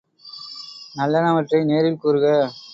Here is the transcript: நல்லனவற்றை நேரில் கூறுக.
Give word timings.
நல்லனவற்றை 0.95 1.61
நேரில் 1.65 2.01
கூறுக. 2.01 2.25